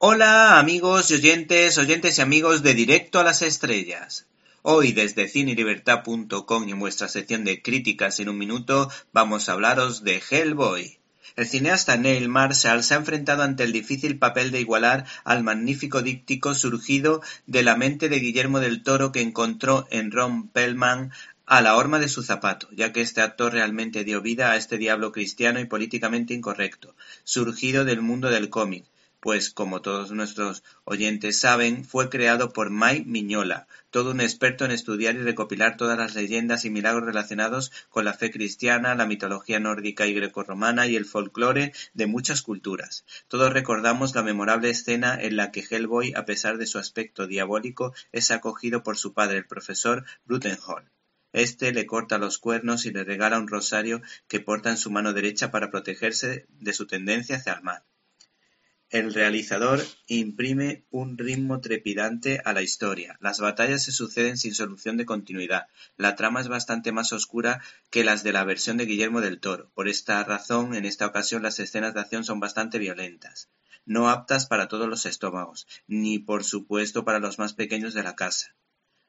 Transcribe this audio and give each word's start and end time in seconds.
Hola 0.00 0.60
amigos 0.60 1.10
y 1.10 1.14
oyentes, 1.14 1.76
oyentes 1.76 2.18
y 2.18 2.22
amigos 2.22 2.62
de 2.62 2.72
Directo 2.74 3.18
a 3.18 3.24
las 3.24 3.42
Estrellas. 3.42 4.26
Hoy 4.62 4.92
desde 4.92 5.26
cinelibertad.com 5.26 6.68
y 6.68 6.70
en 6.70 6.78
vuestra 6.78 7.08
sección 7.08 7.42
de 7.42 7.60
críticas 7.62 8.20
en 8.20 8.28
un 8.28 8.38
minuto 8.38 8.88
vamos 9.12 9.48
a 9.48 9.54
hablaros 9.54 10.04
de 10.04 10.22
Hellboy. 10.30 11.00
El 11.34 11.48
cineasta 11.48 11.96
Neil 11.96 12.28
Marshall 12.28 12.84
se 12.84 12.94
ha 12.94 12.98
enfrentado 12.98 13.42
ante 13.42 13.64
el 13.64 13.72
difícil 13.72 14.20
papel 14.20 14.52
de 14.52 14.60
igualar 14.60 15.04
al 15.24 15.42
magnífico 15.42 16.00
díptico 16.00 16.54
surgido 16.54 17.20
de 17.48 17.64
la 17.64 17.74
mente 17.74 18.08
de 18.08 18.20
Guillermo 18.20 18.60
del 18.60 18.84
Toro 18.84 19.10
que 19.10 19.20
encontró 19.20 19.88
en 19.90 20.12
Ron 20.12 20.46
Pellman 20.46 21.10
a 21.44 21.60
la 21.60 21.74
horma 21.74 21.98
de 21.98 22.08
su 22.08 22.22
zapato, 22.22 22.68
ya 22.70 22.92
que 22.92 23.00
este 23.00 23.20
actor 23.20 23.52
realmente 23.52 24.04
dio 24.04 24.22
vida 24.22 24.52
a 24.52 24.56
este 24.56 24.78
diablo 24.78 25.10
cristiano 25.10 25.58
y 25.58 25.64
políticamente 25.64 26.34
incorrecto, 26.34 26.94
surgido 27.24 27.84
del 27.84 28.00
mundo 28.00 28.30
del 28.30 28.48
cómic, 28.48 28.84
pues 29.20 29.50
como 29.50 29.82
todos 29.82 30.12
nuestros 30.12 30.62
oyentes 30.84 31.40
saben, 31.40 31.84
fue 31.84 32.08
creado 32.08 32.52
por 32.52 32.70
Mike 32.70 33.04
Miñola, 33.06 33.66
todo 33.90 34.12
un 34.12 34.20
experto 34.20 34.64
en 34.64 34.70
estudiar 34.70 35.16
y 35.16 35.18
recopilar 35.18 35.76
todas 35.76 35.98
las 35.98 36.14
leyendas 36.14 36.64
y 36.64 36.70
milagros 36.70 37.04
relacionados 37.04 37.72
con 37.88 38.04
la 38.04 38.14
fe 38.14 38.30
cristiana, 38.30 38.94
la 38.94 39.06
mitología 39.06 39.58
nórdica 39.58 40.06
y 40.06 40.14
grecorromana 40.14 40.86
y 40.86 40.94
el 40.94 41.04
folclore 41.04 41.72
de 41.94 42.06
muchas 42.06 42.42
culturas. 42.42 43.04
Todos 43.26 43.52
recordamos 43.52 44.14
la 44.14 44.22
memorable 44.22 44.70
escena 44.70 45.20
en 45.20 45.36
la 45.36 45.50
que 45.50 45.66
Hellboy, 45.68 46.12
a 46.14 46.24
pesar 46.24 46.58
de 46.58 46.66
su 46.66 46.78
aspecto 46.78 47.26
diabólico, 47.26 47.94
es 48.12 48.30
acogido 48.30 48.82
por 48.82 48.96
su 48.96 49.14
padre, 49.14 49.38
el 49.38 49.46
profesor 49.46 50.04
Brutenholm. 50.26 50.88
Este 51.32 51.72
le 51.72 51.86
corta 51.86 52.18
los 52.18 52.38
cuernos 52.38 52.86
y 52.86 52.92
le 52.92 53.04
regala 53.04 53.38
un 53.38 53.48
rosario 53.48 54.00
que 54.28 54.40
porta 54.40 54.70
en 54.70 54.78
su 54.78 54.90
mano 54.90 55.12
derecha 55.12 55.50
para 55.50 55.70
protegerse 55.70 56.46
de 56.48 56.72
su 56.72 56.86
tendencia 56.86 57.36
hacia 57.36 57.52
el 57.54 57.62
mal. 57.62 57.82
El 58.90 59.12
realizador 59.12 59.84
imprime 60.06 60.86
un 60.88 61.18
ritmo 61.18 61.60
trepidante 61.60 62.40
a 62.42 62.54
la 62.54 62.62
historia. 62.62 63.18
Las 63.20 63.38
batallas 63.38 63.82
se 63.82 63.92
suceden 63.92 64.38
sin 64.38 64.54
solución 64.54 64.96
de 64.96 65.04
continuidad. 65.04 65.66
La 65.98 66.16
trama 66.16 66.40
es 66.40 66.48
bastante 66.48 66.90
más 66.90 67.12
oscura 67.12 67.62
que 67.90 68.02
las 68.02 68.22
de 68.22 68.32
la 68.32 68.44
versión 68.44 68.78
de 68.78 68.86
Guillermo 68.86 69.20
del 69.20 69.40
Toro. 69.40 69.70
Por 69.74 69.88
esta 69.88 70.24
razón, 70.24 70.74
en 70.74 70.86
esta 70.86 71.04
ocasión 71.04 71.42
las 71.42 71.58
escenas 71.58 71.92
de 71.92 72.00
acción 72.00 72.24
son 72.24 72.40
bastante 72.40 72.78
violentas. 72.78 73.50
No 73.84 74.08
aptas 74.08 74.46
para 74.46 74.68
todos 74.68 74.88
los 74.88 75.04
estómagos, 75.04 75.66
ni 75.86 76.18
por 76.18 76.42
supuesto 76.42 77.04
para 77.04 77.18
los 77.18 77.38
más 77.38 77.52
pequeños 77.52 77.92
de 77.92 78.04
la 78.04 78.16
casa. 78.16 78.56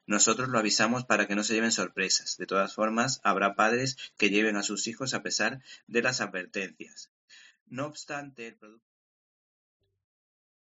Nosotros 0.04 0.50
lo 0.50 0.58
avisamos 0.58 1.06
para 1.06 1.26
que 1.26 1.36
no 1.36 1.42
se 1.42 1.54
lleven 1.54 1.72
sorpresas. 1.72 2.36
De 2.36 2.44
todas 2.44 2.74
formas, 2.74 3.22
habrá 3.24 3.54
padres 3.54 3.96
que 4.18 4.28
lleven 4.28 4.56
a 4.56 4.62
sus 4.62 4.88
hijos 4.88 5.14
a 5.14 5.22
pesar 5.22 5.62
de 5.86 6.02
las 6.02 6.20
advertencias. 6.20 7.10
No 7.64 7.86
obstante, 7.86 8.46
el 8.46 8.56
producto 8.56 8.89